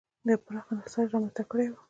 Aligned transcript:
یو 0.29 0.39
پراخ 0.45 0.65
انحصار 0.73 1.05
یې 1.05 1.11
رامنځته 1.13 1.43
کړی 1.51 1.65
و. 1.69 1.73